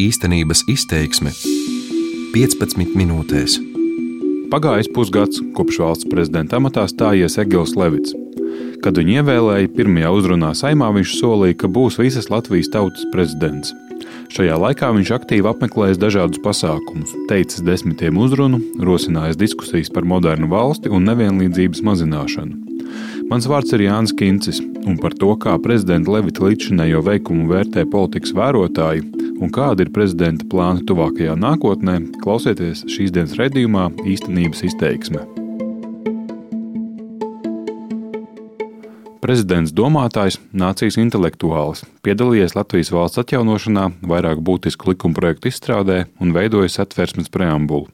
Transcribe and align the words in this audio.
Īstenības 0.00 0.62
izteiksme 0.72 1.30
15 2.32 2.94
minūtēs. 2.96 3.58
Pagājis 4.52 4.88
pusgads, 4.94 5.42
kopš 5.56 5.78
valsts 5.82 6.08
prezidenta 6.08 6.56
amatā 6.56 6.86
stājies 6.88 7.38
Egils 7.42 7.74
Levits. 7.76 8.14
Kad 8.82 8.96
viņu 8.96 9.18
ievēlēja, 9.20 9.70
pirmajā 9.76 10.10
uzrunā 10.16 10.54
saimā 10.56 10.88
viņš 10.96 11.12
solīja, 11.20 11.58
ka 11.60 11.70
būs 11.70 12.00
visas 12.00 12.30
Latvijas 12.32 12.72
tautas 12.72 13.04
prezidents. 13.12 13.74
Šajā 14.32 14.56
laikā 14.64 14.88
viņš 14.96 15.12
aktīvi 15.18 15.50
apmeklējis 15.50 16.00
dažādus 16.00 16.40
pasākumus, 16.40 17.12
teicis 17.28 17.60
desmitiem 17.66 18.16
uzrunu, 18.16 18.62
rosinājis 18.80 19.40
diskusijas 19.44 19.92
par 19.92 20.08
modernu 20.08 20.48
valsti 20.48 20.88
un 20.88 21.04
nevienlīdzības 21.10 21.84
mazināšanu. 21.84 22.56
Mans 23.28 23.46
vārds 23.48 23.76
ir 23.76 23.84
Jānis 23.86 24.16
Kincis, 24.16 24.58
un 24.88 24.96
par 25.00 25.14
to, 25.20 25.34
kā 25.36 25.54
prezidenta 25.62 26.16
Levita 26.16 26.48
līdzinējo 26.48 27.04
veikumu 27.06 27.46
vērtē 27.52 27.84
politikas 27.92 28.34
vērotāji 28.36 29.04
un 29.42 29.50
kāda 29.50 29.84
ir 29.84 29.92
prezidenta 29.94 30.46
plāna 30.48 30.84
tuvākajā 30.86 31.34
nākotnē, 31.38 31.98
klausieties 32.22 32.86
šīs 32.90 33.12
dienas 33.14 33.36
redzējumā 33.40 33.90
īstenības 34.06 34.66
izteiksme. 34.70 35.26
Prezidents 39.22 39.70
domātājs, 39.70 40.40
nācijas 40.50 40.96
intelektuālis, 40.98 41.84
piedalījies 42.02 42.56
Latvijas 42.56 42.90
valsts 42.90 43.20
atjaunošanā, 43.22 43.84
vairāk 44.10 44.40
būtisku 44.42 44.90
likumprojektu 44.90 45.46
izstrādē 45.52 45.98
un 46.18 46.34
veidojis 46.34 46.80
atversmes 46.82 47.30
preambulu. 47.30 47.86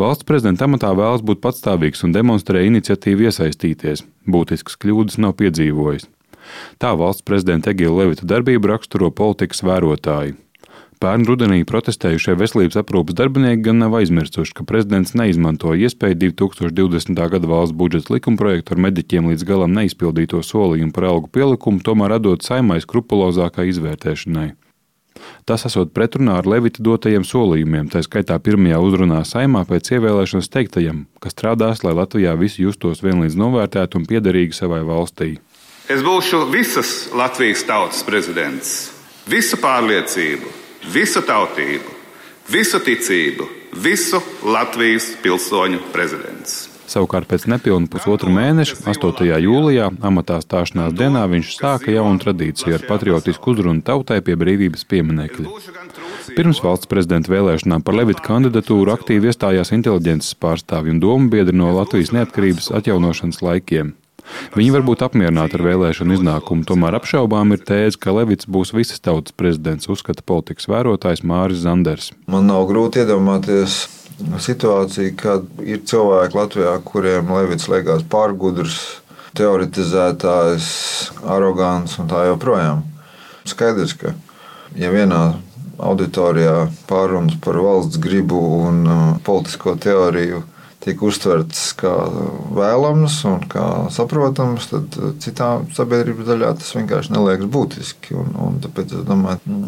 Valsts 0.00 0.24
prezidenta 0.24 0.64
amatā 0.64 0.94
vēlas 0.96 1.20
būt 1.20 1.42
patstāvīgs 1.44 2.00
un 2.08 2.16
demonstrē 2.16 2.64
iniciatīvu 2.70 3.28
iesaistīties, 3.28 4.06
būtiskas 4.24 4.80
kļūdas 4.80 5.20
nav 5.20 5.36
piedzīvojis. 5.42 6.08
Tā 6.80 6.94
valsts 6.96 7.28
prezidenta 7.28 7.72
Egila 7.72 8.02
Levita 8.02 8.26
darbību 8.28 8.72
raksturo 8.72 9.12
politikas 9.12 9.62
vērotāji. 9.64 10.34
Pērn 11.04 11.26
rudenī 11.28 11.58
protestējušie 11.68 12.32
veselības 12.40 12.78
aprūpas 12.80 13.16
darbinieki 13.18 13.66
gan 13.66 13.82
nav 13.82 13.92
aizmirsuši, 13.98 14.54
ka 14.56 14.64
prezidents 14.64 15.12
neizmanto 15.12 15.74
iespēju 15.76 16.16
2020. 16.22 17.20
gada 17.34 17.50
valsts 17.50 17.76
budžeta 17.76 18.14
likumprojektu 18.14 18.72
ar 18.72 18.80
mediķiem 18.86 19.28
līdz 19.28 19.44
galam 19.44 19.74
neizpildīto 19.76 20.40
solījumu 20.40 20.96
par 20.96 21.10
algu 21.10 21.28
pielikumu, 21.28 21.82
tomēr 21.84 22.14
radot 22.14 22.46
saimai 22.46 22.78
skrupulozākai 22.80 23.66
izvērtēšanai. 23.74 24.46
Tas 25.44 25.68
esot 25.68 25.92
pretrunā 25.92 26.38
ar 26.40 26.48
Levita 26.48 26.80
dotajiem 26.80 27.28
solījumiem, 27.28 27.92
tā 27.92 28.00
skaitā 28.00 28.40
pirmajā 28.40 28.80
uzrunā 28.80 29.20
saimā 29.28 29.66
pēc 29.68 29.92
ievēlēšanas 29.98 30.48
teiktajam, 30.56 31.04
ka 31.20 31.28
strādās, 31.28 31.84
lai 31.84 31.92
Latvijā 32.00 32.32
visi 32.40 32.64
justos 32.64 33.04
vienlīdz 33.04 33.36
novērtēti 33.44 34.00
un 34.00 34.08
piederīgi 34.08 34.56
savai 34.56 34.80
valstī. 34.88 35.34
Es 35.84 36.00
būšu 36.00 36.46
visas 36.48 36.96
Latvijas 37.12 37.68
tautas 37.68 38.00
prezidents, 38.08 38.76
visu 39.28 39.60
pārliecību, 39.60 40.63
visu 40.92 41.22
tautību, 41.24 41.96
visu 42.52 42.80
ticību, 42.84 43.48
visu 43.84 44.20
Latvijas 44.44 45.14
pilsoņu 45.22 45.80
prezidents. 45.94 46.64
Savukārt 46.84 47.24
pēc 47.30 47.46
nepilna 47.48 47.88
pusotra 47.88 48.28
mēneša, 48.28 48.76
8. 48.92 49.24
jūlijā, 49.40 49.88
amatā 50.04 50.36
stāšanās 50.44 50.92
dienā, 50.94 51.24
viņš 51.32 51.54
sāka 51.56 51.94
jaunu 51.94 52.20
tradīciju 52.20 52.76
ar 52.76 52.84
patriotisku 52.84 53.54
uzrunu 53.54 53.80
tautai 53.82 54.20
pie 54.22 54.36
brīvības 54.36 54.84
pieminekļa. 54.92 55.54
Pirms 56.36 56.60
valsts 56.64 56.90
prezidenta 56.90 57.32
vēlēšanām 57.32 57.82
par 57.84 57.96
Levita 57.96 58.26
kandidatūru 58.28 58.92
aktīvi 58.92 59.32
iestājās 59.32 59.72
inteliģences 59.72 60.36
pārstāvji 60.44 60.94
un 60.94 61.02
domu 61.02 61.32
biedri 61.32 61.56
no 61.56 61.72
Latvijas 61.72 62.12
neatkarības 62.14 62.70
atjaunošanas 62.76 63.40
laikiem. 63.44 63.94
Viņi 64.54 64.72
var 64.74 64.84
būt 64.86 65.02
apmierināti 65.04 65.58
ar 65.58 65.64
vēlēšanu 65.66 66.16
iznākumu, 66.16 66.64
tomēr 66.68 66.96
apšaubām 66.98 67.52
ir 67.56 67.62
tēze, 67.66 67.98
ka 68.00 68.14
Levits 68.16 68.48
būs 68.48 68.72
visas 68.76 69.02
tautas 69.04 69.36
prezidents, 69.36 69.90
uzskata 69.90 70.24
politikas 70.26 70.68
vērotājs 70.70 71.24
Māris 71.26 71.64
Zanders. 71.64 72.12
Man 72.30 72.48
nav 72.48 72.66
grūti 72.70 73.02
iedomāties 73.02 73.84
situāciju, 74.40 75.14
kad 75.18 75.48
ir 75.66 75.82
cilvēki 75.86 76.38
Latvijā, 76.38 76.74
kuriem 76.86 77.32
Levits 77.34 77.68
liekas 77.68 78.04
pārgudrs, 78.10 78.78
teoretizētājs, 79.34 80.68
arogants 81.26 81.98
un 81.98 82.10
tā 82.10 82.28
joprojām. 82.30 82.84
Skaidrs, 83.44 83.96
ka 83.98 84.14
ja 84.78 84.92
vienā 84.94 85.34
auditorijā 85.82 86.68
pārunas 86.88 87.36
par 87.42 87.58
valsts 87.58 87.98
gribu 88.00 88.38
un 88.62 88.84
uh, 88.86 89.00
politisko 89.26 89.74
teoriju 89.82 90.44
tiek 90.84 91.02
uztverts 91.04 91.66
kā 91.80 91.92
vēlams 92.54 93.18
un 93.30 93.44
kā 93.50 93.66
saprotams, 93.94 94.70
tad 94.72 94.98
citā 95.24 95.50
sabiedrības 95.76 96.28
daļā 96.28 96.54
tas 96.60 96.72
vienkārši 96.76 97.14
neliekas 97.14 97.50
būtiski. 97.52 98.16
Un, 98.20 98.32
un 98.46 98.58
tāpēc 98.64 98.98
es 99.00 99.06
domāju, 99.08 99.60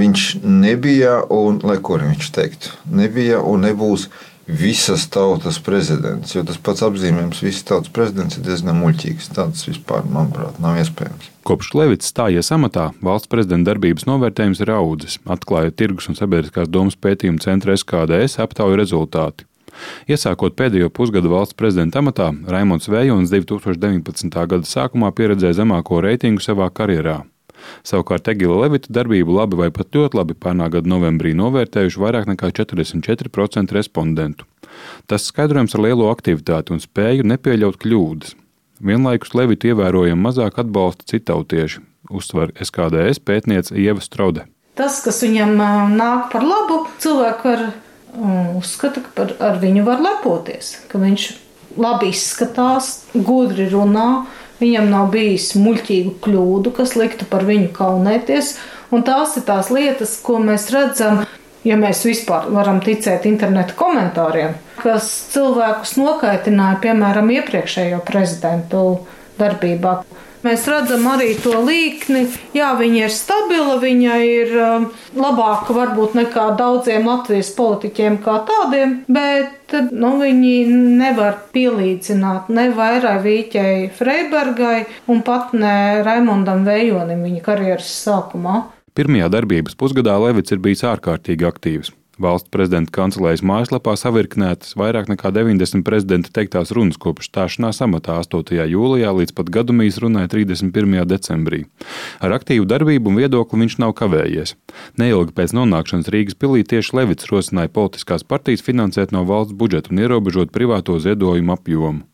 viņš 0.00 0.28
nebija, 0.44 1.18
un 1.32 1.60
lai 1.64 1.80
ko 1.84 2.00
viņš 2.00 2.30
teiktu, 2.34 2.78
nebija 2.92 3.42
un 3.44 3.68
nebūs 3.68 4.08
visas 4.46 5.06
tautas 5.08 5.58
prezidents. 5.64 6.34
Jo 6.34 6.44
tas 6.44 6.58
pats 6.60 6.84
apzīmējums, 6.84 7.40
visas 7.44 7.64
tautas 7.68 7.92
prezidents, 7.94 8.36
ir 8.36 8.44
diezgan 8.44 8.76
muļķīgs. 8.80 9.30
Tāds 9.36 9.64
vispār, 9.68 10.04
manuprāt, 10.04 10.58
nav 10.60 10.76
iespējams. 10.82 11.30
Kopš 11.48 11.72
Levits 11.76 12.12
stājies 12.12 12.52
amatā, 12.56 12.90
valsts 13.04 13.30
prezidenta 13.32 13.72
darbības 13.72 14.06
novērtējums 14.08 14.60
ir 14.64 14.74
audzis, 14.76 15.18
atklāja 15.28 15.72
tirgus 15.76 16.10
un 16.12 16.20
sabiedriskās 16.20 16.70
domas 16.72 16.96
pētījuma 16.96 17.42
centra 17.44 17.76
SKDS 17.76 18.40
aptauju 18.44 18.80
rezultāti. 18.80 19.48
Iesākot 20.10 20.56
pēdējo 20.58 20.90
pusgadu 20.94 21.32
valsts 21.32 21.56
prezidenta 21.58 22.00
amatā, 22.02 22.30
Raimons 22.50 22.88
Vējons 22.90 23.32
2019. 23.32 24.30
gada 24.30 24.68
sākumā 24.68 25.10
pieredzēja 25.16 25.60
zemāko 25.62 26.02
reitingu 26.04 26.44
savā 26.44 26.70
karjerā. 26.70 27.22
Savukārt 27.86 28.28
Egila 28.28 28.58
Levita 28.64 28.92
darbību 28.92 29.36
labi 29.38 29.58
vai 29.60 29.70
pat 29.74 29.94
ļoti 29.96 30.18
labi 30.18 30.36
pērnā 30.36 30.68
gada 30.72 30.90
novembrī 30.90 31.34
novērtējuši 31.38 32.00
vairāk 32.02 32.28
nekā 32.32 32.50
44% 32.60 33.76
respondentu. 33.76 34.48
Tas 35.08 35.28
skaidrojams 35.30 35.76
ar 35.76 35.84
lielo 35.86 36.10
aktivitāti 36.12 36.74
un 36.74 36.82
spēju 36.82 37.26
nepieļaut 37.30 37.78
kļūdas. 37.82 38.34
Vienlaikus 38.84 39.36
Levita 39.38 39.70
ievērojami 39.70 40.20
mazāk 40.20 40.58
atbalsta 40.60 41.06
citautieši, 41.14 41.80
uzsver 42.10 42.52
SKDS 42.60 43.22
pētniece 43.24 43.78
Ieva 43.78 44.02
Strode. 44.04 44.48
Tas, 44.74 44.98
kas 45.04 45.22
viņam 45.22 45.54
nāk 45.94 46.32
par 46.32 46.42
labu, 46.42 46.80
cilvēku 46.98 47.52
ar 47.52 47.60
uzskata, 48.58 49.02
ka 49.04 49.12
par, 49.16 49.34
ar 49.42 49.58
viņu 49.62 49.84
var 49.86 50.02
lepoties, 50.04 50.76
ka 50.90 51.00
viņš 51.02 51.28
labi 51.80 52.10
izskatās, 52.12 53.04
gudri 53.14 53.66
runā, 53.72 54.24
viņam 54.60 54.90
nav 54.92 55.10
bijis 55.14 55.52
muļķīgu 55.58 56.16
kļūdu, 56.24 56.74
kas 56.76 56.94
liktu 56.98 57.26
par 57.30 57.46
viņu 57.48 57.72
kaunēties. 57.74 58.54
Un 58.94 59.02
tās 59.06 59.34
ir 59.38 59.46
tās 59.48 59.72
lietas, 59.74 60.14
ko 60.22 60.38
mēs 60.42 60.68
redzam, 60.70 61.24
ja 61.66 61.78
mēs 61.80 62.04
vispār 62.06 62.46
varam 62.54 62.80
ticēt 62.84 63.26
interneta 63.26 63.74
komentāriem, 63.78 64.54
kas 64.82 65.08
cilvēkus 65.32 65.96
nokaitināja, 65.98 66.78
piemēram, 66.84 67.32
iepriekšējo 67.40 68.02
prezidentu 68.06 68.84
darbībā. 69.40 70.02
Mēs 70.44 70.66
redzam 70.68 71.06
arī 71.08 71.30
to 71.40 71.56
līkni. 71.64 72.26
Jā, 72.52 72.74
viņa 72.76 73.06
ir 73.06 73.12
stabila, 73.12 73.78
viņa 73.80 74.16
ir 74.28 74.52
um, 74.60 74.84
labāka 75.16 75.72
varbūt 75.72 76.18
nekā 76.18 76.50
daudziem 76.58 77.08
Latvijas 77.08 77.54
politiķiem 77.56 78.18
kā 78.24 78.36
tādiem, 78.50 78.98
bet 79.08 79.72
nu, 79.88 80.12
viņi 80.20 80.52
nevar 81.00 81.40
pielīdzināt 81.54 82.52
ne 82.52 82.68
vairai 82.76 83.16
Vīķei 83.24 83.88
Freibergai 83.96 84.84
un 85.08 85.24
pat 85.24 85.56
ne 85.56 86.04
Raimondam 86.04 86.68
Vējonim 86.68 87.24
viņa 87.24 87.44
karjeras 87.48 87.88
sākumā. 88.04 88.66
Pirmajā 88.94 89.32
darbības 89.32 89.80
pusgadā 89.80 90.20
Levits 90.20 90.52
ir 90.52 90.60
bijis 90.62 90.84
ārkārtīgi 90.92 91.48
aktīvs. 91.48 91.96
Valsts 92.20 92.50
prezidenta 92.54 92.92
kancelējas 92.94 93.42
mājaslapā 93.42 93.96
savirknētas 93.98 94.76
vairāk 94.78 95.08
nekā 95.10 95.32
90 95.34 95.82
prezidenta 95.86 96.30
teiktās 96.34 96.70
runas 96.76 96.98
kopš 97.00 97.26
stāšanās 97.30 97.82
amatā 97.82 98.20
8. 98.22 98.54
jūlijā 98.70 99.10
līdz 99.18 99.34
pat 99.34 99.50
gadumijas 99.50 99.98
runai 100.02 100.28
31. 100.30 101.02
decembrī. 101.10 101.64
Ar 102.22 102.36
aktīvu 102.38 102.68
darbību 102.70 103.10
un 103.10 103.18
viedokli 103.18 103.64
viņš 103.64 103.78
nav 103.82 103.96
kavējies. 103.98 104.54
Neilgi 105.00 105.34
pēc 105.34 105.56
nonākšanas 105.58 106.12
Rīgas 106.14 106.38
pilī 106.38 106.62
tieši 106.62 106.94
Levits 107.00 107.30
rosināja 107.32 107.72
politiskās 107.74 108.22
partijas 108.22 108.62
finansēt 108.62 109.10
no 109.10 109.26
valsts 109.26 109.56
budžeta 109.58 109.90
un 109.90 110.04
ierobežot 110.06 110.54
privāto 110.54 111.00
ziedojumu 111.02 111.58
apjomu. 111.58 112.06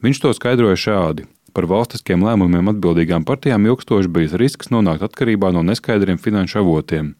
Viņš 0.00 0.24
to 0.24 0.32
skaidroja 0.36 0.80
šādi. 0.80 1.28
Par 1.52 1.66
valstiskiem 1.68 2.22
lēmumiem 2.24 2.70
atbildīgām 2.72 3.26
partijām 3.28 3.66
ilgstoši 3.68 4.08
bijis 4.08 4.36
risks 4.40 4.72
nonākt 4.72 5.04
atkarībā 5.04 5.50
no 5.52 5.60
neskaidriem 5.68 6.16
finanšu 6.16 6.62
avotiem. 6.62 7.12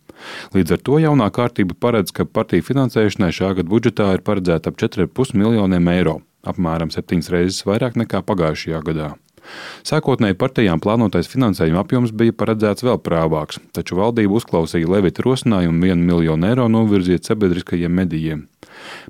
Līdz 0.56 0.76
ar 0.76 0.84
to 0.86 1.00
jaunā 1.02 1.28
kārtība 1.34 1.76
paredz, 1.78 2.14
ka 2.14 2.28
partiju 2.28 2.66
finansēšanai 2.68 3.32
šā 3.34 3.54
gada 3.58 3.68
budžetā 3.72 4.12
ir 4.16 4.24
paredzēta 4.26 4.72
ap 4.72 4.78
4,5 4.82 5.36
miljoniem 5.38 5.90
eiro, 5.94 6.20
apmēram 6.46 6.92
septiņas 6.94 7.32
reizes 7.34 7.66
vairāk 7.68 7.98
nekā 8.00 8.22
pagājušajā 8.28 8.82
gadā. 8.88 9.12
Sākotnēji 9.86 10.38
partijām 10.38 10.80
plānotais 10.82 11.30
finansējuma 11.30 11.82
apjoms 11.82 12.14
bija 12.14 12.34
paredzēts 12.38 12.86
vēl 12.86 13.00
prāvāks, 13.02 13.58
taču 13.74 13.98
valdība 13.98 14.38
uzklausīja 14.38 14.90
Levita 14.90 15.26
rosinājumu 15.26 15.90
1 15.90 16.06
miljonu 16.06 16.50
eiro 16.52 16.68
novirzīt 16.70 17.26
sabiedriskajiem 17.26 18.02
medijiem. 18.02 18.46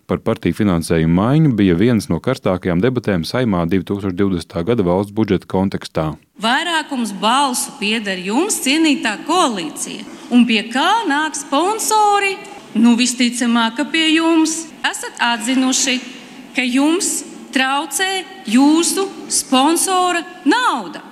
Par 0.06 0.20
partiju 0.24 0.56
finansējumu 0.58 1.14
maiņu 1.18 1.52
bija 1.58 1.76
viens 1.78 2.08
no 2.10 2.18
karstākajām 2.22 2.82
debatēm 2.82 3.26
saimā 3.28 3.64
2020. 3.70 4.56
gada 4.68 4.86
valsts 4.86 5.14
budžeta 5.14 5.48
kontekstā. 5.48 6.06
Vairākums 6.42 7.12
balsu 7.22 7.74
pieder 7.78 8.18
jums, 8.18 8.60
cienītā 8.64 9.18
koalīcija 9.28 10.06
un 10.32 10.46
pie 10.48 10.64
kā 10.72 11.04
nāk 11.08 11.36
sponsori. 11.38 12.36
Nu, 12.72 12.94
visticamāk, 12.96 13.76
ka 13.76 13.84
pie 13.92 14.06
jums 14.14 14.62
esat 14.88 15.18
atzinuši, 15.20 15.98
ka 16.56 16.64
jums 16.64 17.10
traucē 17.52 18.08
jūsu 18.48 19.04
sponsora 19.28 20.22
nauda, 20.48 21.02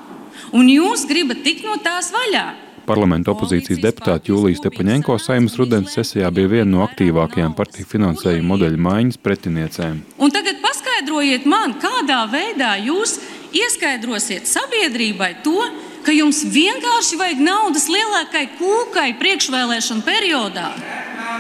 un 0.56 0.70
jūs 0.72 1.04
gribat 1.08 1.44
tikt 1.44 1.66
no 1.68 1.76
tās 1.84 2.08
vaļā. 2.14 2.46
Parlamenta 2.86 3.32
opozīcijas 3.34 3.80
deputāte 3.82 4.32
Jūlija 4.32 4.60
Stepaņenko 4.60 5.16
saimnes 5.20 5.56
rudens 5.60 5.92
sesijā 5.96 6.30
bija 6.34 6.50
viena 6.54 6.70
no 6.72 6.80
aktīvākajām 6.86 7.54
partiju 7.58 7.88
finansējuma 7.90 8.48
modeļa 8.54 8.80
maiņas 8.86 9.20
pretiniecēm. 9.24 10.00
Un 10.18 10.34
tagad 10.34 10.62
paskaidrojiet 10.64 11.46
man, 11.50 11.76
kādā 11.82 12.24
veidā 12.32 12.74
jūs 12.82 13.18
ieskaidrosiet 13.56 14.48
sabiedrībai 14.50 15.36
to, 15.44 15.58
ka 16.06 16.14
jums 16.14 16.42
vienkārši 16.48 17.18
vajag 17.20 17.44
naudas 17.44 17.86
lielākai 17.92 18.46
kūkai 18.58 19.12
priekšvēlēšanu 19.20 20.04
periodā, 20.06 20.68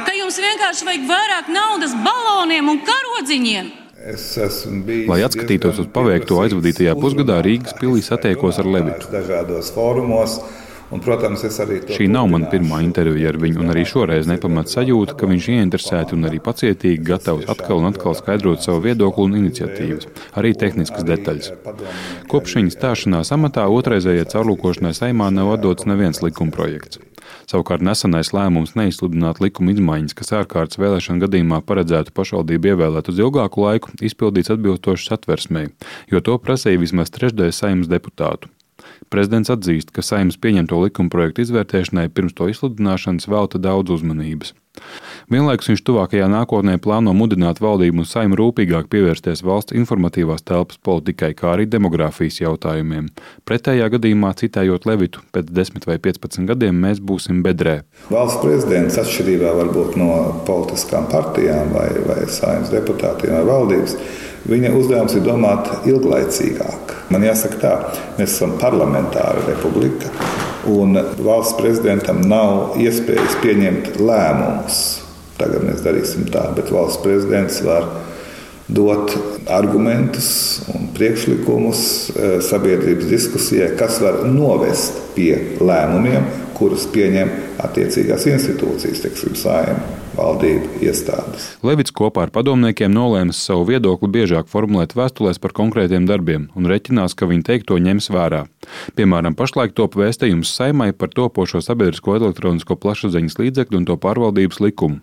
ka 0.06 0.16
jums 0.18 0.38
vienkārši 0.42 0.88
vajag 0.88 1.06
vairāk 1.08 1.52
naudas 1.54 1.96
baloniem 2.04 2.72
un 2.74 2.82
karodziņiem. 2.86 3.76
Lai 5.10 5.20
atskatītos 5.26 5.82
uz 5.82 5.88
paveikto 5.92 6.38
aizvadītajā 6.40 6.94
pusgadā, 6.96 7.42
Rīgas 7.44 7.76
pilī 7.76 8.00
satiekos 8.04 8.56
ar 8.62 8.68
Levitu. 8.68 9.10
Dažādos 9.12 9.68
fórumos. 9.74 10.38
Un, 10.90 10.98
protams, 10.98 11.44
Šī 11.94 12.08
nav 12.10 12.26
mana 12.32 12.48
pirmā 12.50 12.80
intervija 12.82 13.30
ar 13.30 13.38
viņu, 13.38 13.60
un 13.62 13.70
arī 13.70 13.84
šoreiz 13.86 14.26
nepamat 14.26 14.72
sajūta, 14.72 15.14
ka 15.18 15.28
viņš 15.30 15.46
ieinteresēti 15.54 16.16
un 16.16 16.26
arī 16.26 16.40
pacietīgi 16.42 17.04
gatavs 17.06 17.46
atkal 17.52 17.78
un 17.78 17.90
atkal 17.92 18.16
skaidrot 18.18 18.64
savu 18.64 18.82
viedokli 18.88 19.28
un 19.28 19.36
iniciatīvas, 19.44 20.08
arī 20.40 20.50
tehniskas 20.58 21.06
detaļas. 21.06 21.52
Kopš 22.32 22.58
viņa 22.58 22.74
stāšanās 22.74 23.30
amatā 23.36 23.68
otrreizējai 23.70 24.26
caurlūkošanai 24.34 24.92
saimā 24.98 25.30
nav 25.34 25.54
atdots 25.54 25.86
neviens 25.86 26.24
likumprojekts. 26.26 26.98
Savukārt 27.50 27.82
nesenais 27.86 28.32
lēmums 28.34 28.76
neizsludināt 28.78 29.40
likuma 29.42 29.74
izmaiņas, 29.74 30.14
kas 30.18 30.34
ārkārtas 30.42 30.78
vēlēšana 30.82 31.22
gadījumā 31.24 31.60
paredzētu 31.66 32.14
pašvaldību 32.14 32.74
ievēlēt 32.74 33.10
uz 33.10 33.18
ilgāku 33.22 33.66
laiku, 33.66 33.94
izpildīts 34.02 34.50
atbilstoši 34.54 35.12
satversmei, 35.12 35.68
jo 36.10 36.22
to 36.22 36.38
prasīja 36.42 36.82
vismaz 36.82 37.14
trešdaļa 37.14 37.54
saimnes 37.54 37.90
deputātu. 37.90 38.50
Prezidents 39.10 39.52
atzīst, 39.52 39.92
ka 39.94 40.04
saimnes 40.06 40.38
pieņemto 40.40 40.78
likumprojektu 40.86 41.44
izvērtēšanai 41.46 42.08
pirms 42.14 42.36
to 42.38 42.50
izsludināšanas 42.52 43.30
velta 43.30 43.62
daudz 43.62 43.98
uzmanības. 43.98 44.54
Vienlaikus 45.30 45.70
viņš 45.70 45.80
tuvākajā 45.86 46.26
nākotnē 46.30 46.76
plāno 46.82 47.12
mudināt 47.14 47.60
valdību 47.62 48.02
un 48.02 48.08
saimu 48.08 48.38
rūpīgāk 48.38 48.88
pievērsties 48.90 49.42
valsts 49.46 49.74
informatīvās 49.76 50.42
telpas 50.46 50.78
politikai, 50.86 51.32
kā 51.38 51.52
arī 51.54 51.66
demogrāfijas 51.70 52.40
jautājumiem. 52.42 53.10
Pretējā 53.46 53.90
gadījumā, 53.94 54.32
citējot 54.40 54.86
Levitu, 54.90 55.22
pēc 55.34 55.50
10 55.54 55.86
vai 55.90 55.98
15 56.02 56.50
gadiem 56.50 56.82
mēs 56.86 57.02
būsim 57.02 57.44
bedrē. 57.46 57.80
Valsts 58.10 58.40
prezidents 58.42 58.98
atšķirībā 59.02 59.54
varbūt 59.58 59.98
no 60.00 60.10
politiskām 60.48 61.10
partijām 61.12 61.74
vai, 61.74 61.88
vai 62.06 62.24
saimnes 62.30 62.74
deputātiem 62.74 63.36
vai 63.36 63.46
valdības 63.50 63.98
Viņa 64.48 64.70
uzdevums 64.72 65.14
ir 65.18 65.24
domāt 65.26 65.68
ilglaicīgāk. 65.88 66.94
Man 67.12 67.26
jāsaka, 67.26 67.58
tā, 67.60 67.72
mēs 68.16 68.38
esam 68.38 68.54
parlamentāra 68.60 69.42
republika, 69.44 70.08
un 70.70 70.96
valsts 71.20 71.58
prezidentam 71.58 72.22
nav 72.24 72.78
iespējas 72.80 73.36
pieņemt 73.42 73.98
lēmumus. 74.00 74.78
Tagad 75.40 75.66
mēs 75.66 75.84
darīsim 75.84 76.28
tā, 76.32 76.46
bet 76.56 76.72
valsts 76.72 77.02
prezidents 77.04 77.60
var 77.64 77.88
dot 78.70 79.12
argumentus 79.50 80.60
un 80.72 80.88
priekšlikumus 80.94 81.82
eh, 82.10 82.36
sabiedrības 82.44 83.08
diskusijai, 83.10 83.72
kas 83.76 83.98
var 84.00 84.22
novest 84.30 85.00
pie 85.16 85.34
lēmumiem, 85.60 86.28
kurus 86.56 86.86
pieņem 86.94 87.32
attiecīgās 87.64 88.28
institūcijas, 88.30 89.02
teiksim, 89.04 89.36
saimē 89.36 89.98
valdību 90.16 90.80
iestādes. 91.30 91.58
Levits 91.62 91.92
kopā 91.92 92.26
ar 92.26 92.30
padomniekiem 92.30 92.92
nolēma 92.92 93.32
savu 93.32 93.66
viedokli 93.68 94.08
biežāk 94.10 94.48
formulēt 94.48 94.94
vēstulēs 94.94 95.38
par 95.40 95.52
konkrētiem 95.52 96.06
darbiem 96.06 96.50
un 96.54 96.66
reķinās, 96.66 97.14
ka 97.14 97.26
viņi 97.26 97.44
teikto 97.46 97.78
ņems 97.78 98.10
vērā. 98.10 98.46
Piemēram, 98.96 99.34
pašlaik 99.34 99.74
top 99.74 99.96
vēstījums 99.96 100.50
saimai 100.54 100.92
par 100.92 101.10
topošo 101.10 101.60
sabiedrisko 101.62 102.16
elektronisko 102.16 102.76
plašsaziņas 102.76 103.38
līdzekļu 103.38 103.78
un 103.78 103.86
to 103.86 103.96
pārvaldības 103.96 104.60
likumu. 104.60 105.00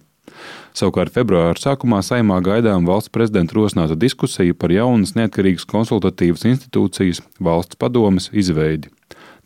Savukārt 0.77 1.15
februāra 1.15 1.57
sākumā 1.57 2.03
saimā 2.05 2.37
gaidām 2.45 2.85
valsts 2.85 3.09
prezidenta 3.09 3.55
rosināta 3.57 3.95
diskusija 3.97 4.53
par 4.53 4.69
jaunas 4.69 5.15
neatkarīgas 5.17 5.65
konsultatīvas 5.65 6.45
institūcijas 6.45 7.23
valsts 7.41 7.79
padomes 7.79 8.29
izveidi. 8.33 8.91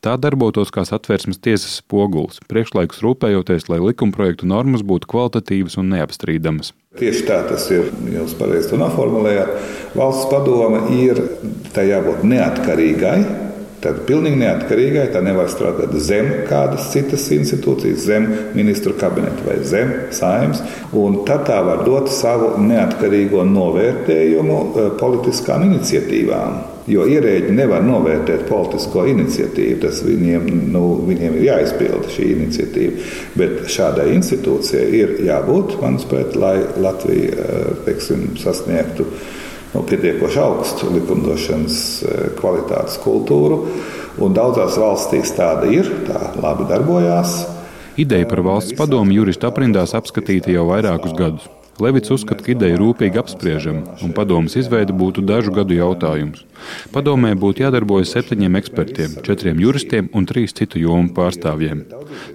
Tā 0.02 0.16
darbotos 0.18 0.72
kā 0.74 0.82
satversmes 0.82 1.38
tiesas 1.38 1.76
spogulis, 1.78 2.40
priekšlaikus 2.50 3.04
rūpējoties, 3.06 3.68
lai 3.70 3.78
likumprojektu 3.84 4.48
normas 4.50 4.82
būtu 4.82 5.06
kvalitatīvas 5.12 5.78
un 5.78 5.92
neapstrīdamas. 5.94 6.72
Tieši 6.98 7.28
tā 7.28 7.38
tas 7.46 7.68
ir. 7.70 7.92
Jūs 8.10 8.34
pareizi 8.40 8.72
to 8.72 8.80
noformulējāt. 8.82 9.52
Valsts 9.94 10.26
padome 10.34 10.82
ir 10.98 11.22
tā 11.76 11.86
jābūt 11.86 12.26
neatkarīgai. 12.34 13.51
Tad 13.82 14.04
pilnīgi 14.06 14.38
neatkarīgai, 14.44 15.08
tā 15.10 15.24
nevar 15.26 15.48
strādāt 15.50 15.96
zem 16.06 16.28
kādas 16.46 16.92
citas 16.94 17.24
institūcijas, 17.34 18.04
zem 18.06 18.28
ministru 18.54 18.94
kabineta 19.00 19.42
vai 19.48 19.56
zem 19.66 19.96
saimnes. 20.14 20.62
Tad 21.26 21.48
tā 21.48 21.58
var 21.66 21.82
dot 21.88 22.12
savu 22.14 22.52
neatkarīgo 22.62 23.42
novērtējumu 23.50 24.60
eh, 24.60 24.92
politiskām 25.02 25.66
iniciatīvām. 25.72 26.62
Jo 26.92 27.08
ierēģi 27.10 27.56
nevar 27.58 27.82
novērtēt 27.86 28.46
politisko 28.50 29.08
iniciatīvu. 29.10 29.82
Tas 29.82 30.06
viņiem, 30.06 30.48
nu, 30.74 30.86
viņiem 31.10 31.40
ir 31.40 31.48
jāizpilda 31.50 32.14
šī 32.14 32.32
iniciatīva. 32.36 33.12
Bet 33.38 33.60
šādai 33.70 34.12
institūcijai 34.14 34.88
ir 35.02 35.20
jābūt, 35.26 35.80
manuprāt, 35.82 36.38
lai 36.38 36.60
Latvija 36.78 37.34
eh, 37.34 37.70
teiksim, 37.90 38.36
sasniegtu 38.46 39.10
nu, 39.74 39.84
pietiekoši 39.88 40.42
augstu 40.44 40.92
likumdošanas 40.96 41.80
eh, 42.04 42.28
kvalitātes 42.40 43.00
kultūru. 43.04 43.64
Daudzās 44.22 44.76
valstīs 44.78 45.32
tāda 45.38 45.70
ir, 45.72 45.88
tā 46.08 46.34
labi 46.44 46.68
darbojās. 46.70 47.42
Ideja 48.00 48.28
par 48.28 48.44
valsts 48.46 48.76
padomu 48.78 49.16
juristu 49.16 49.48
aprindās 49.48 49.96
apskatīta 49.98 50.52
jau 50.52 50.68
vairākus 50.70 51.16
gadus. 51.18 51.48
Levits 51.80 52.12
uzskata, 52.12 52.44
ka 52.44 52.52
ideja 52.52 52.78
rūpīgi 52.78 53.20
apspriežama, 53.22 53.96
un 54.04 54.12
padomas 54.14 54.58
izveide 54.60 54.94
būtu 54.94 55.24
dažu 55.26 55.54
gadu 55.56 55.78
jautājums. 55.78 56.44
Padomē 56.94 57.32
būtu 57.40 57.64
jādarbojas 57.64 58.12
septiņiem 58.14 58.58
ekspertiem, 58.60 59.16
četriem 59.26 59.62
juristiem 59.64 60.10
un 60.14 60.28
trīs 60.30 60.54
citu 60.58 60.82
jomu 60.82 61.10
pārstāvjiem. 61.16 61.86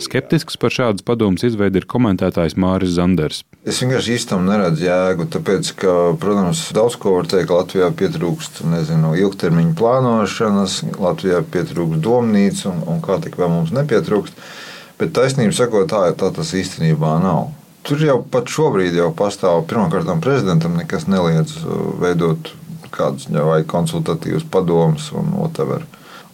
Skeptisks 0.03 0.59
par 0.59 0.73
šādas 0.75 1.05
padomas 1.07 1.45
izveidi 1.47 1.83
ir 1.83 1.87
komentētājs 1.91 2.57
Māris 2.59 2.97
Zanders. 2.97 3.43
Es 3.67 3.83
vienkārši 3.83 4.17
īstenībā 4.17 4.57
neredzu 4.57 4.87
jēgu, 4.87 5.29
tāpēc, 5.37 5.73
ka, 5.83 5.95
protams, 6.23 6.65
daudz 6.75 6.97
ko 7.03 7.19
var 7.19 7.29
teikt, 7.31 7.53
Latvijā 7.55 7.91
pietrūkst 8.01 8.65
nezinu, 8.73 9.13
ilgtermiņa 9.21 9.77
plānošanas, 9.79 10.81
Latvijā 11.03 11.43
pietrūkst 11.53 12.03
domnīca 12.03 12.73
un, 12.73 12.83
un 12.95 13.05
kā 13.05 13.21
tik 13.23 13.39
vēl 13.39 13.53
mums 13.53 13.75
nepietrūkst. 13.77 14.43
Bet 14.97 15.13
taisnība 15.13 15.53
sakot, 15.53 15.91
tā, 15.93 16.09
tā 16.17 16.33
tas 16.33 16.55
īstenībā 16.57 17.19
nav. 17.23 17.51
Tur 17.87 18.01
jau 18.03 18.17
pat 18.31 18.51
šobrīd 18.51 18.97
jau 18.99 19.13
pastāv 19.15 19.61
pirmkārt 19.71 20.09
prezidentam 20.25 20.75
nekas 20.79 21.07
neliedz 21.07 21.55
uh, 21.63 21.93
veidot 22.03 22.51
kādus 22.91 23.29
vai 23.31 23.61
konsultatīvus 23.69 24.47
padomus 24.51 25.13
un 25.15 25.31
whatever. 25.37 25.85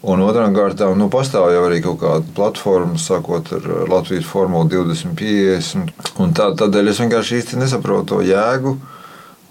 Un 0.02 0.22
otrām 0.24 0.54
kārtām 0.56 0.96
nu, 0.98 1.06
pastāv 1.12 1.52
jau 1.54 1.66
arī 1.68 1.78
kaut 1.84 2.00
kāda 2.00 2.32
platforma, 2.34 2.98
sākot 2.98 3.52
ar 3.54 3.68
Latvijas 3.90 4.26
Formuli 4.26 4.72
2050. 4.72 5.92
Tā, 6.34 6.48
tādēļ 6.58 6.90
es 6.90 7.02
vienkārši 7.04 7.38
īsti 7.38 7.60
nesaprotu 7.60 8.16
to 8.16 8.22
jēgu. 8.26 8.74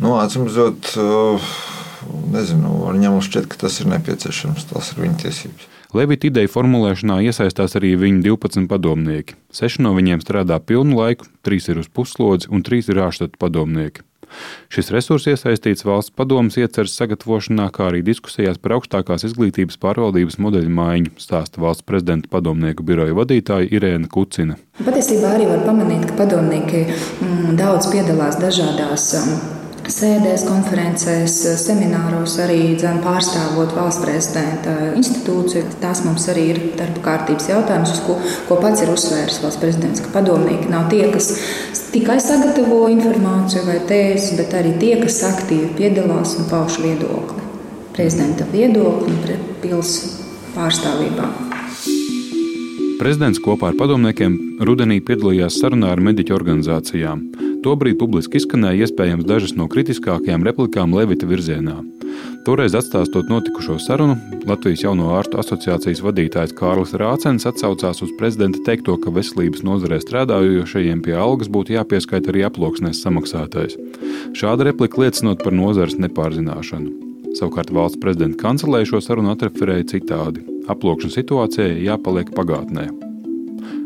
Nu, 0.04 0.18
Atcīmredzot, 0.20 0.92
uh, 1.00 1.54
nezinu, 2.34 2.74
viņam 2.90 3.22
šķiet, 3.24 3.48
ka 3.52 3.62
tas 3.64 3.80
ir 3.80 3.92
nepieciešams. 3.94 4.68
Tas 4.74 4.92
ir 4.92 5.06
viņa 5.06 5.22
tiesības. 5.24 5.70
Levita 5.92 6.30
ideju 6.30 6.48
formulēšanā 6.48 7.18
iesaistās 7.28 7.76
arī 7.76 7.98
viņa 8.00 8.22
12 8.24 8.70
padomnieki. 8.72 9.36
Seši 9.52 9.84
no 9.84 9.92
viņiem 9.98 10.22
strādā 10.24 10.56
pilnu 10.64 10.96
laiku, 11.02 11.28
trīs 11.44 11.68
ir 11.68 11.82
uz 11.82 11.90
puslodzi 11.92 12.48
un 12.48 12.64
trīs 12.64 12.88
ir 12.88 13.02
ārštatu 13.04 13.36
padomnieki. 13.42 14.06
Šis 14.72 14.88
resurs 14.96 15.28
iesaistīts 15.28 15.84
valsts 15.84 16.14
padomus 16.16 16.56
ieceres 16.56 16.96
sagatavošanā, 16.96 17.68
kā 17.76 17.90
arī 17.90 18.00
diskusijās 18.08 18.62
par 18.64 18.78
augstākās 18.78 19.26
izglītības 19.28 19.76
pārvaldības 19.84 20.40
modeļu 20.40 20.72
maiņu, 20.80 21.16
stāsta 21.20 21.60
valsts 21.60 21.84
prezidenta 21.84 22.32
padomnieku 22.32 22.88
biroja 22.88 23.18
vadītāja 23.18 23.68
Irēna 23.76 24.08
Kucina. 24.12 24.56
Patiesībā 24.80 25.36
arī 25.36 25.50
var 25.52 25.66
pamanīt, 25.68 26.08
ka 26.08 26.22
padomnieki 26.24 26.86
mm, 26.88 27.58
daudz 27.60 27.92
piedalās 27.92 28.40
dažādās 28.40 29.12
mm, 29.20 29.61
sēdēs, 29.90 30.44
konferencēs, 30.46 31.36
semināros, 31.62 32.36
arī 32.44 32.76
dzem, 32.78 33.00
pārstāvot 33.04 33.74
valsts 33.74 34.04
prezidenta 34.04 34.76
institūciju. 35.00 35.64
Tās 35.82 36.04
mums 36.06 36.28
arī 36.32 36.46
ir 36.52 36.62
darba 36.78 37.04
kārtības 37.08 37.50
jautājums, 37.50 38.04
ko, 38.06 38.18
ko 38.50 38.60
pats 38.62 38.84
ir 38.86 38.94
uzsvērs 38.94 39.42
valsts 39.44 39.62
prezidents, 39.64 40.04
ka 40.04 40.14
padomnieki 40.14 40.70
nav 40.72 40.90
tie, 40.94 41.06
kas 41.14 41.34
tikai 41.94 42.20
sagatavo 42.22 42.84
informāciju 42.94 43.66
vai 43.68 43.80
tēzes, 43.90 44.36
bet 44.38 44.54
arī 44.60 44.76
tie, 44.82 44.96
kas 45.02 45.22
aktīvi 45.32 45.74
piedalās 45.80 46.38
un 46.38 46.50
pauž 46.52 46.82
viedokli. 46.84 47.48
Prezidenta 47.96 48.46
viedokli 48.52 49.16
un 49.18 49.48
pils 49.64 49.96
pārstāvībā. 50.56 51.32
Prezidents 53.02 53.42
kopā 53.42 53.72
ar 53.72 53.78
padomniekiem 53.80 54.62
rudenī 54.62 55.00
piedalījās 55.02 55.58
sarunā 55.58 55.90
ar 55.96 56.04
mediķu 56.06 56.36
organizācijām. 56.38 57.41
Tobrīd 57.62 58.00
publiski 58.02 58.40
izskanēja 58.40 58.88
iespējams 58.88 59.28
dažas 59.30 59.52
no 59.54 59.68
kritiskākajām 59.70 60.42
replikām 60.48 60.96
Levita 60.98 61.28
virzienā. 61.30 61.76
Toreiz 62.42 62.74
atstāstot 62.74 63.30
notikušo 63.30 63.76
sarunu, 63.84 64.16
Latvijas 64.50 64.82
Jauno 64.82 65.12
ārstu 65.14 65.38
asociācijas 65.44 66.02
vadītājs 66.02 66.56
Kārlis 66.58 66.96
Rācens 66.98 67.46
atsaucās 67.46 68.02
uz 68.02 68.10
prezidenta 68.18 68.64
teikto, 68.66 68.96
ka 69.04 69.14
veselības 69.14 69.62
nozarē 69.68 70.02
strādājošajiem 70.02 71.04
pie 71.06 71.14
algas 71.14 71.52
būtu 71.54 71.78
jāpieskaita 71.78 72.34
arī 72.34 72.48
aploksnēs 72.50 73.04
samaksātais. 73.06 73.78
Šāda 74.34 74.66
replika 74.72 75.04
liecinot 75.04 75.46
par 75.46 75.54
nozares 75.54 76.00
nepārzināšanu. 76.02 77.12
Savukārt 77.38 77.70
valsts 77.70 78.02
prezidenta 78.02 78.42
kancelē 78.42 78.82
šo 78.90 79.06
sarunu 79.06 79.36
atreferēja 79.36 79.92
citādi 79.94 80.42
aploksņu 80.72 81.14
situācijai 81.14 81.80
jāpaliek 81.86 82.34
pagātnē. 82.34 82.90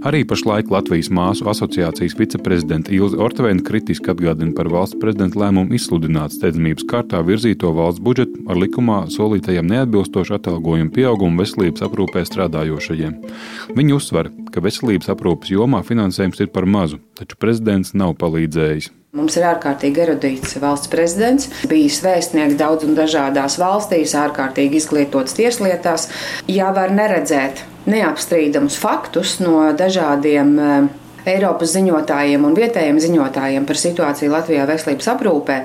Arī 0.06 0.20
pašlaik 0.22 0.68
Latvijas 0.70 1.08
māsu 1.10 1.48
asociācijas 1.50 2.14
viceprezidenta 2.20 2.92
Ilza 2.94 3.18
Orteveina 3.26 3.64
kritiski 3.66 4.12
atgādina 4.14 4.54
par 4.54 4.68
valsts 4.70 5.00
prezidenta 5.02 5.40
lēmumu 5.42 5.74
izsludināt 5.74 6.36
steidzamības 6.36 6.86
kārtā 6.92 7.24
virzīto 7.26 7.72
valsts 7.74 8.04
budžetu 8.06 8.44
ar 8.46 8.62
likumā 8.62 9.00
solītajiem 9.10 9.66
neatbilstošu 9.72 10.38
atalgojumu 10.38 10.94
pieaugumu 10.94 11.42
veselības 11.42 11.88
aprūpē 11.90 12.22
strādājošajiem. 12.30 13.18
Viņi 13.74 13.98
uzsver, 13.98 14.30
ka 14.54 14.62
veselības 14.62 15.10
aprūpes 15.16 15.56
jomā 15.58 15.82
finansējums 15.90 16.46
ir 16.46 16.54
par 16.54 16.70
mazu, 16.70 17.02
taču 17.18 17.42
prezidents 17.42 17.98
nav 17.98 18.14
palīdzējis. 18.22 18.94
Mums 19.18 19.42
ir 19.42 19.50
ārkārtīgi 19.56 20.06
erudīts 20.06 20.60
valsts 20.62 20.92
prezidents, 20.94 21.50
bijis 21.72 22.04
vēstnieks 22.06 22.60
daudz 22.62 22.86
un 22.86 22.94
dažādās 22.94 23.58
valstīs, 23.58 24.14
ārkārtīgi 24.22 24.84
izglītots 24.84 25.40
tieslietās. 25.40 26.12
Ja 26.52 26.76
var 26.76 26.94
neredzēt 26.94 27.72
neapstrīdamus 27.90 28.78
faktus 28.82 29.38
no 29.44 29.60
dažādiem 29.78 30.54
eh, 30.60 30.88
Eiropas 31.26 31.72
ziņotājiem 31.74 32.44
un 32.46 32.54
vietējiem 32.54 33.00
ziņotājiem 33.02 33.64
par 33.66 33.80
situāciju 33.82 34.30
Latvijā 34.30 34.66
veselības 34.70 35.08
aprūpē. 35.16 35.56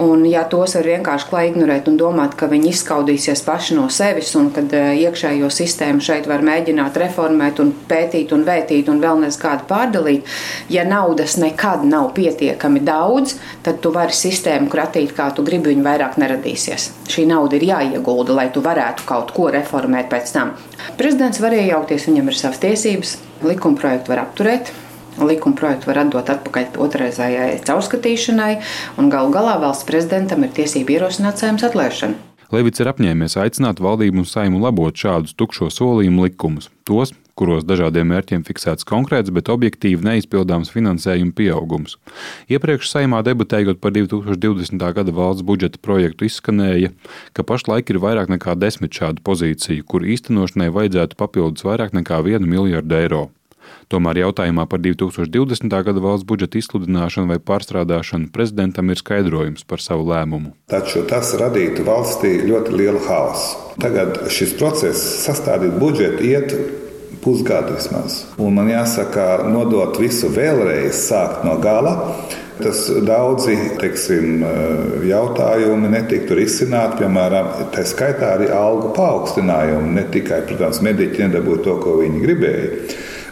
Un, 0.00 0.22
ja 0.24 0.46
tos 0.48 0.72
var 0.78 0.86
vienkārši 0.88 1.28
klāj 1.28 1.50
ignorēt 1.50 1.90
un 1.90 1.98
domāt, 2.00 2.32
ka 2.40 2.48
viņi 2.48 2.70
izskaudīsies 2.72 3.42
paši 3.44 3.76
no 3.76 3.88
sevis 3.92 4.30
un 4.40 4.48
ka 4.56 4.64
eh, 4.64 4.94
iekšējo 5.04 5.50
sistēmu 5.52 6.00
šeit 6.00 6.28
var 6.30 6.44
mēģināt 6.46 6.96
reformēt 7.02 7.60
un 7.60 7.74
pētīt 7.90 8.32
un 8.32 8.46
vētīt 8.46 8.88
un 8.88 9.02
vēl 9.02 9.20
nezinu 9.26 9.42
kādu 9.42 9.68
pārdalīt, 9.68 10.30
ja 10.72 10.86
naudas 10.88 11.36
nekad 11.40 11.84
nav 11.88 12.12
pietiekami 12.16 12.80
daudz, 12.86 13.36
tad 13.66 13.82
tu 13.84 13.92
vari 13.92 14.16
sistēmu 14.16 14.70
kratīt 14.72 15.12
kā 15.16 15.28
tu 15.36 15.44
gribi, 15.44 15.74
viņa 15.74 15.84
vairāk 15.90 16.16
neradīsies. 16.22 16.88
Šī 17.12 17.26
nauda 17.28 17.58
ir 17.58 17.66
jāiegulda, 17.68 18.38
lai 18.38 18.48
tu 18.54 18.64
varētu 18.64 19.04
kaut 19.08 19.34
ko 19.36 19.50
reformēt 19.52 20.08
pēc 20.12 20.32
tam. 20.32 20.54
Prezidents 20.96 21.40
var 21.42 21.52
iejaukties, 21.56 22.08
viņam 22.08 22.32
ir 22.32 22.38
savas 22.38 22.62
tiesības, 22.64 23.18
likuma 23.44 23.76
projektu 23.76 24.14
var 24.14 24.24
apturēt. 24.24 24.72
Likuma 25.20 25.58
projektu 25.58 25.90
var 25.90 26.02
atdot 26.06 26.30
atpakaļ 26.32 26.78
otrreizējai 26.82 27.60
caurskatīšanai, 27.66 28.52
un 28.98 29.12
galu 29.12 29.32
galā 29.34 29.58
valsts 29.62 29.88
prezidentam 29.88 30.46
ir 30.46 30.54
tiesība 30.56 30.96
ierosināt 30.96 31.42
saimnes 31.42 31.66
atlaišanu. 31.68 32.16
Levits 32.52 32.82
ir 32.82 32.88
apņēmies 32.90 33.38
aicināt 33.40 33.78
valdību 33.80 34.20
un 34.20 34.28
saimu 34.28 34.58
labot 34.60 34.92
šādus 34.92 35.32
tukšo 35.40 35.70
solījumu 35.72 36.26
likumus, 36.26 36.68
tos, 36.84 37.14
kuros 37.32 37.64
dažādiem 37.64 38.10
mērķiem 38.12 38.44
fiksēts 38.44 38.84
konkrēts, 38.88 39.32
bet 39.32 39.48
objektīvi 39.48 40.04
neizpildāms 40.04 40.68
finansējuma 40.74 41.32
pieaugums. 41.38 41.96
Iepriekš 42.52 42.90
saimā 42.92 43.22
debatējot 43.24 43.80
par 43.80 43.96
2020. 43.96 44.84
gada 44.98 45.16
valsts 45.16 45.46
budžeta 45.48 45.80
projektu 45.80 46.28
izskanēja, 46.28 46.92
ka 47.32 47.46
pašlaik 47.48 47.88
ir 47.88 48.02
vairāk 48.04 48.28
nekā 48.34 48.58
desmit 48.60 48.92
šādu 49.00 49.24
pozīciju, 49.24 49.88
kur 49.88 50.04
īstenošanai 50.04 50.68
vajadzētu 50.76 51.16
papildus 51.16 51.64
vairāk 51.64 51.96
nekā 51.96 52.20
1 52.20 52.44
miljardu 52.44 53.00
eiro. 53.00 53.30
Tomēr 53.92 54.22
jautājumā 54.22 54.66
par 54.70 54.80
2020. 54.80 55.68
gada 55.86 56.02
valsts 56.04 56.26
budžeta 56.28 56.60
izsludināšanu 56.60 57.32
vai 57.32 57.40
pārstrādāšanu 57.42 58.30
prezidentam 58.32 58.92
ir 58.92 59.00
skaidrojums 59.00 59.66
par 59.68 59.82
savu 59.84 60.06
lēmumu. 60.08 60.54
Taču 60.72 61.04
tas 61.08 61.34
radītu 61.40 61.84
valstī 61.86 62.38
ļoti 62.48 62.78
lielu 62.78 63.02
haosu. 63.08 63.74
Tagad 63.82 64.22
šis 64.32 64.54
process 64.58 65.02
sastādīt 65.26 65.76
budžetu 65.80 66.24
iet 66.28 66.56
pusgadu 67.22 67.76
vismaz. 67.76 68.24
Un 68.42 68.56
man 68.58 68.70
jāsaka, 68.70 69.44
nodot 69.50 69.98
visu 70.02 70.30
vēlreiz, 70.32 71.04
sākt 71.06 71.44
no 71.46 71.58
gala. 71.62 71.94
Tas 72.62 72.84
daudzi 73.06 73.54
teiksim, 73.80 74.42
jautājumi 75.08 75.88
netiktu 75.90 76.36
risināti, 76.38 77.00
piemēram, 77.00 77.48
tā 77.74 77.82
skaitā 77.88 78.34
arī 78.36 78.50
algu 78.54 78.92
paaugstinājumu. 78.96 79.94
Ne 79.96 80.04
tikai, 80.12 80.42
protams, 80.46 80.82
mediķi 80.84 81.26
nedabūja 81.26 81.64
to, 81.64 81.78
ko 81.82 81.96
viņi 82.02 82.22
gribēja 82.22 82.68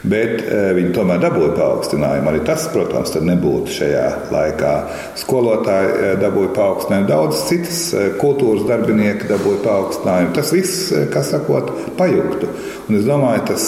bet 0.03 0.41
eh, 0.41 0.71
viņi 0.77 0.93
tomēr 0.97 1.21
dabūja 1.23 1.53
paaugstinājumu. 1.59 2.31
Arī 2.33 2.43
tas, 2.47 2.67
protams, 2.73 3.13
nebūtu 3.21 3.75
šajā 3.81 4.07
laikā. 4.33 4.75
Skolotāji 5.21 5.93
eh, 5.93 6.13
dabūja 6.21 6.53
paaugstinājumu, 6.57 7.09
daudz 7.11 7.45
citas 7.51 7.83
eh, 7.95 8.11
kultūras 8.21 8.67
darbinieki 8.71 9.29
dabūja 9.31 9.63
paaugstinājumu. 9.67 10.35
Tas 10.37 10.53
viss, 10.57 10.91
kā 11.13 11.25
sakot, 11.27 11.73
pajuktu. 12.01 12.51
Un 12.89 12.99
es 12.99 13.07
domāju, 13.07 13.45
tas 13.53 13.67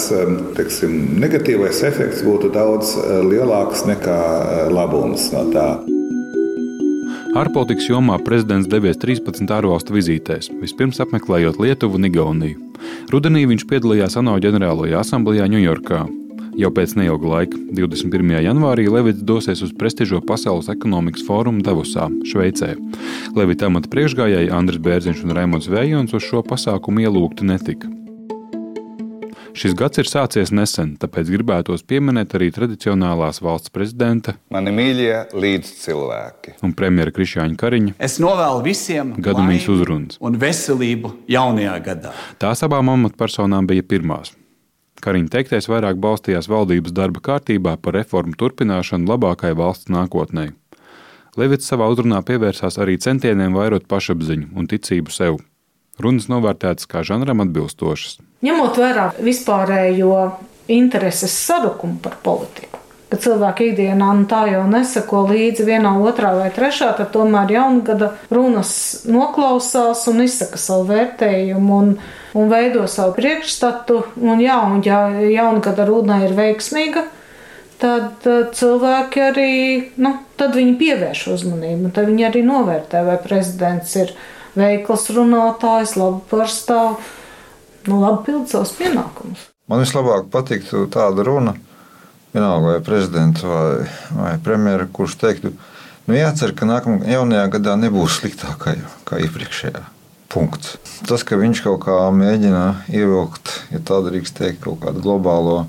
teiksim, 0.57 0.97
negatīvais 1.21 1.83
efekts 1.87 2.25
būtu 2.25 2.51
daudz 2.53 2.97
lielāks 3.23 3.85
nekā 3.87 4.17
labums 4.73 5.29
no 5.35 5.45
tā. 5.53 5.67
Ārpolitikas 7.33 7.87
jomā 7.89 8.19
prezidents 8.21 8.67
devies 8.69 8.99
13 9.01 9.49
ārvalstu 9.55 9.95
vizītēs, 9.95 10.51
vispirms 10.61 11.01
apmeklējot 11.01 11.57
Lietuvu 11.63 11.97
un 11.97 12.09
Igauniju. 12.11 12.59
Rudenī 13.09 13.47
viņš 13.49 13.65
piedalījās 13.71 14.19
ANO 14.21 14.35
ģenerālajā 14.43 14.99
asamblējā 15.01 15.47
Ņujorkā. 15.55 16.03
Jau 16.53 16.69
pēc 16.69 16.93
neilga 16.99 17.29
laika, 17.29 17.57
21. 17.73 18.35
janvārī, 18.45 18.85
Levits 18.91 19.23
dosies 19.25 19.63
uz 19.65 19.71
prestižo 19.73 20.19
Pasaules 20.21 20.69
ekonomikas 20.69 21.25
fórumu 21.25 21.63
Davosā, 21.65 22.05
Šveicē. 22.29 22.75
Levita 23.33 23.71
amata 23.71 23.89
priekšgājēji 23.89 24.53
Andris 24.53 24.81
Bērziņš 24.85 25.23
un 25.25 25.33
Raimons 25.33 25.69
Vējons 25.71 26.13
uz 26.13 26.27
šo 26.27 26.43
pasākumu 26.45 27.07
ielūgti 27.07 27.47
netika. 27.49 27.89
Šis 29.57 29.75
gads 29.77 30.01
ir 30.01 30.09
sācies 30.09 30.49
nesen, 30.53 30.95
tāpēc 31.01 31.29
gribētos 31.29 31.83
pieminēt 31.89 32.33
arī 32.37 32.47
tradicionālās 32.53 33.37
valsts 33.45 33.73
prezidenta, 33.73 34.33
mani 34.53 34.73
mīļie 34.73 35.19
līdzcilvēki 35.33 36.55
un 36.65 36.73
premjera 36.77 37.13
Krišāņa 37.13 37.57
Kariņa. 37.61 37.95
Es 38.01 38.17
novēlu 38.21 38.63
visiem 38.65 39.13
gadu 39.21 39.45
mīs 39.45 39.69
uzrunas 39.69 40.21
un 40.21 40.37
veselību 40.41 41.15
jaunajā 41.33 41.75
gadā. 41.85 42.15
Tās 42.41 42.65
abām 42.65 42.93
amatpersonām 42.95 43.69
bija 43.69 43.85
pirmās. 43.85 44.33
Kariņa 45.03 45.33
teiktais 45.33 45.65
vairāk 45.67 45.97
balstījās 45.99 46.47
valdības 46.47 46.93
darba 46.95 47.19
kārtībā 47.23 47.75
par 47.83 47.97
reformu 47.97 48.37
turpināšanu 48.39 49.09
labākai 49.09 49.51
valsts 49.59 49.91
nākotnē. 49.91 50.53
Levits 51.35 51.67
savā 51.67 51.89
uzrunā 51.91 52.21
pievērsās 52.23 52.77
arī 52.79 52.95
centieniem 53.01 53.57
vairot 53.57 53.89
pašapziņu 53.89 54.53
un 54.55 54.69
ticību 54.71 55.11
sev. 55.11 55.41
Runas 55.99 56.29
novērtētas 56.31 56.87
kā 56.89 57.03
žanram 57.05 57.43
atbilstošas. 57.43 58.21
Ņemot 58.45 58.79
vērā 58.79 59.09
vispārējo 59.23 60.15
intereses 60.71 61.35
sarukumu 61.35 61.99
par 62.03 62.15
politiku, 62.23 62.79
ka 63.11 63.19
cilvēki 63.25 63.73
ikdienā 63.73 64.09
nu, 64.21 64.25
tā 64.29 64.45
jau 64.53 64.63
nesako 64.71 65.25
līdzi 65.33 65.67
vienā, 65.67 65.93
otrā 65.99 66.31
vai 66.37 66.49
trešā, 66.55 66.93
tad 66.97 67.11
tomēr 67.13 67.51
jaungada 67.57 68.13
runas 68.31 68.73
noklausās 69.09 70.07
un 70.11 70.23
izsaka 70.23 70.61
savu 70.61 70.87
vērtējumu 70.93 71.79
un, 71.81 71.95
un 72.33 72.49
veido 72.49 72.85
savu 72.89 73.15
priekšstatu. 73.17 73.99
Un, 74.21 74.41
jā, 74.41 74.57
un 74.65 74.81
ja 74.85 75.05
jaungada 75.29 75.85
runa 75.87 76.19
ir 76.25 76.35
veiksmīga, 76.37 77.05
tad 77.81 78.27
cilvēki 78.57 79.25
arī 79.29 79.51
nu, 80.01 80.15
pievērš 80.37 81.25
uzmanību. 81.35 81.91
Tad 81.95 82.09
viņi 82.09 82.29
arī 82.29 82.45
novērtē, 82.47 83.03
vai 83.07 83.17
prezidents 83.21 83.95
ir 83.99 84.15
veikls 84.57 85.09
runātājs, 85.13 85.97
labi 85.99 86.23
pārstāv, 86.31 86.97
nu, 87.89 87.99
labi 88.01 88.23
pild 88.29 88.49
savus 88.51 88.73
pienākumus. 88.79 89.49
Man 89.71 89.83
vislabāk 89.83 90.27
patiktu 90.31 90.85
tāda 90.91 91.23
runa, 91.25 91.55
vienalga 92.33 92.75
vai 92.75 92.81
prezidents 92.83 93.45
vai, 93.47 93.87
vai 94.17 94.33
premjera, 94.43 94.89
kurš 94.91 95.17
teiktu, 95.21 95.53
nu 96.09 96.17
jācer, 96.17 96.51
ka 96.57 96.67
nākamajā 96.67 97.17
jaunajā 97.17 97.49
gadā 97.57 97.79
nebūs 97.79 98.19
sliktāk 98.19 98.67
kā 99.07 99.21
iepriekšējā. 99.23 99.92
Punkts. 100.33 100.77
Tas, 101.05 101.21
ka 101.27 101.37
viņš 101.37 101.61
kaut 101.65 101.83
kā 101.85 101.97
mēģina 102.15 102.63
ievilkt, 102.89 103.51
ja 103.73 103.81
tā 103.85 103.99
drīkst 104.05 104.39
teikt, 104.39 104.63
kaut 104.63 104.81
kādu 104.81 105.03
globālo, 105.03 105.59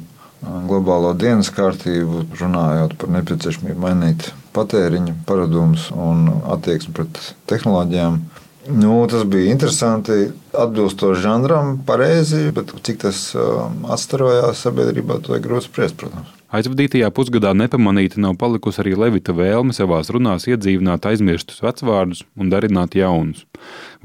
globālo 0.68 1.12
dienas 1.18 1.50
kārtību, 1.52 2.24
runājot 2.40 2.96
par 3.00 3.12
nepieciešamību 3.18 3.84
mainīt 3.84 4.30
patēriņa 4.56 5.18
paradumus 5.28 5.90
un 5.92 6.30
attieksmi 6.54 6.94
pret 6.96 7.20
tehnoloģijām, 7.50 8.20
Nu, 8.68 9.06
tas 9.10 9.24
bija 9.28 9.52
interesanti, 9.52 10.12
atbilstoši 10.58 11.20
žanram, 11.20 11.76
pareizi, 11.86 12.46
bet 12.56 12.72
cik 12.86 13.02
tas 13.02 13.26
um, 13.36 13.84
atstarojās 13.92 14.62
sabiedrībā, 14.64 15.18
to 15.24 15.36
ir 15.36 15.44
grūti 15.44 15.68
spriest, 15.68 15.98
protams. 16.00 16.32
Aizvadītajā 16.54 17.08
pusgadā 17.10 17.50
nepamanīta 17.58 18.20
nav 18.22 18.36
palikusi 18.38 18.78
arī 18.80 18.94
Levita 18.96 19.34
vēlme 19.34 19.74
savās 19.74 20.12
runās 20.14 20.46
iedzīvināt 20.46 21.08
aizmirstus 21.10 21.58
vecvārdus 21.64 22.22
un 22.38 22.52
darināt 22.52 22.94
jaunus. 22.94 23.42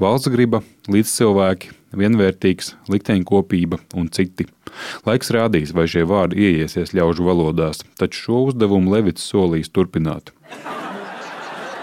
Valsts 0.02 0.32
griba, 0.34 0.60
līdzcilvēki, 0.90 1.70
vienvērtīgs, 2.00 2.74
likteņkopība 2.90 3.78
un 3.94 4.10
citi. 4.10 4.48
Laiks 5.06 5.30
rādīs, 5.34 5.72
vai 5.76 5.86
šie 5.90 6.04
vārdi 6.10 6.50
ieiesies 6.50 6.92
ļaužu 6.96 7.30
valodās, 7.30 7.84
taču 7.98 8.26
šo 8.26 8.44
uzdevumu 8.50 8.96
Levits 8.96 9.30
solīs 9.30 9.70
turpināt. 9.70 10.34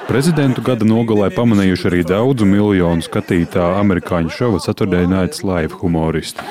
Prezidentu 0.08 0.62
gada 0.64 0.86
nogalē 0.88 1.28
pamanījuši 1.36 1.88
arī 1.90 1.98
daudzu 2.08 2.46
miljonu 2.48 3.04
skatītā 3.04 3.66
amerikāņu 3.82 4.32
šova 4.32 4.62
Saturday 4.64 5.04
Night 5.04 5.42
Live 5.44 5.76
humoristi. 5.82 6.46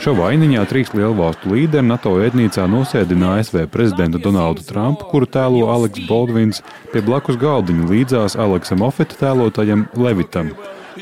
Šo 0.00 0.14
vainiņā 0.16 0.64
trīs 0.70 0.94
lielvalstu 0.96 1.52
līderi 1.52 1.84
NATO 1.84 2.14
ēdnīcā 2.24 2.64
nosēdina 2.72 3.36
ASV 3.36 3.66
prezidentu 3.68 4.22
Donaldu 4.24 4.64
Trumpu, 4.64 5.10
kuru 5.12 5.28
tēlo 5.28 5.68
Aleks 5.68 6.08
Baldvins, 6.08 6.64
pie 6.94 7.04
blakus 7.04 7.36
galdiņa 7.36 7.92
līdzās 7.92 8.40
Aleksam 8.40 8.80
Ofeta 8.88 9.20
tēlotajam 9.20 9.84
Levitam, 10.00 10.54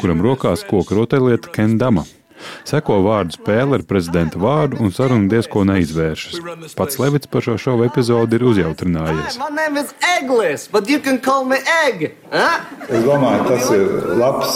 kuram 0.02 0.26
rokās 0.26 0.66
koka 0.66 0.98
rotaļlieta 0.98 1.54
Kendama. 1.54 2.08
Seko 2.68 3.00
vārdu 3.06 3.38
spēle 3.38 3.78
ar 3.78 3.84
prezidenta 3.88 4.40
vārdu, 4.42 4.80
un 4.82 4.92
saruna 4.94 5.30
diezko 5.30 5.64
neizvēršas. 5.68 6.40
Pats 6.78 7.00
Levits 7.02 7.30
par 7.30 7.44
šo 7.44 7.56
šovu 7.60 7.86
epizodi 7.88 8.38
ir 8.38 8.46
uzjautrinājies. 8.50 9.38
Es 12.88 13.04
domāju, 13.04 13.48
tas 13.48 13.72
ir 13.74 13.90
labs, 14.20 14.54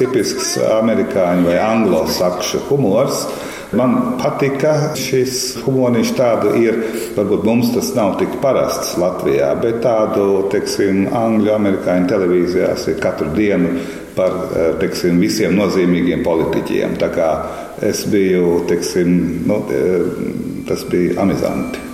tipisks 0.00 0.54
amerikāņu 0.80 1.48
vai 1.48 1.58
anglo-sakšu 1.62 2.66
humors. 2.68 3.26
Man 3.72 4.18
patika 4.20 4.92
šis 5.00 5.62
humoriņš, 5.64 6.10
tādu 6.18 6.50
ir. 6.60 6.76
Varbūt 7.16 7.46
mums 7.48 7.70
tas 7.72 7.88
nav 7.96 8.18
tik 8.20 8.34
parasts 8.42 8.98
Latvijā, 9.00 9.48
bet 9.62 9.80
tādu, 9.84 10.26
teiksim, 10.52 11.06
angļu, 11.16 11.54
amerikāņu 11.54 12.10
televīzijās 12.10 12.84
ir 12.92 13.00
katru 13.00 13.30
dienu 13.32 13.72
par 14.16 14.36
eh, 14.56 14.72
teiksim, 14.80 15.20
visiem 15.22 15.56
nozīmīgiem 15.58 16.24
politiķiem. 16.26 16.98
Es 17.82 18.04
biju, 18.10 18.62
teiksim, 18.70 19.16
nu, 19.48 19.62
eh, 19.72 20.12
tas 20.68 20.84
bija 20.90 21.20
amizanti. 21.22 21.91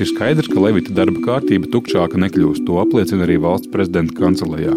Ir 0.00 0.08
skaidrs, 0.08 0.46
ka 0.48 0.62
Levita 0.64 0.94
darba 0.96 1.20
kārtība 1.20 1.68
tukšāka 1.68 2.16
nekļūst. 2.22 2.62
To 2.64 2.78
apliecina 2.80 3.26
arī 3.26 3.34
valsts 3.42 3.68
prezidenta 3.68 4.14
kancelējā. 4.16 4.72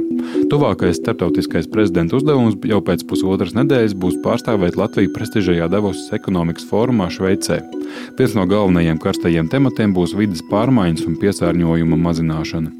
Tuvākais 0.51 0.99
starptautiskais 0.99 1.69
prezidenta 1.71 2.17
uzdevums 2.17 2.57
jau 2.67 2.81
pēc 2.83 3.05
pusotras 3.07 3.55
nedēļas 3.55 3.95
būs 4.03 4.19
pārstāvēt 4.25 4.75
Latviju 4.75 5.13
prestižajā 5.15 5.69
Davosas 5.71 6.11
ekonomikas 6.19 6.67
fórumā 6.67 7.07
Šveicē. 7.07 7.61
Viens 8.19 8.35
no 8.35 8.43
galvenajiem 8.51 8.99
karstajiem 8.99 9.47
tematiem 9.47 9.95
būs 9.95 10.11
vidas 10.19 10.43
pārmaiņas 10.51 11.07
un 11.07 11.15
piesārņojuma 11.23 12.03
mazināšana. 12.03 12.75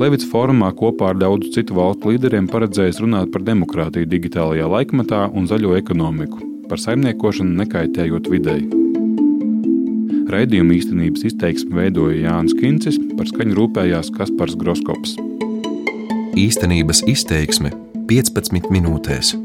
Levits 0.00 0.28
fórumā 0.32 0.72
kopā 0.72 1.12
ar 1.12 1.20
daudzu 1.20 1.52
citu 1.52 1.76
valstu 1.76 2.14
līderiem 2.14 2.48
paredzējis 2.48 3.04
runāt 3.04 3.34
par 3.34 3.44
demokrātiju 3.44 4.08
digitālajā 4.08 4.70
laikmetā 4.78 5.26
un 5.28 5.44
zaļo 5.50 5.76
ekonomiku, 5.76 6.40
par 6.72 6.80
saimniekošanu 6.80 7.60
nekaitējot 7.60 8.32
videi. 8.32 8.81
Raidījuma 10.32 10.72
īstenības 10.78 11.26
izteiksmi 11.28 11.76
veidoja 11.76 12.22
Jānis 12.22 12.56
Kincis, 12.56 12.96
par 13.18 13.28
skaņu 13.28 13.58
rūpējās 13.58 14.08
Kaspars 14.16 14.56
Groskops. 14.56 15.18
Īstenības 16.40 17.04
izteiksme 17.12 17.74
15 18.08 18.72
minūtēs. 18.72 19.36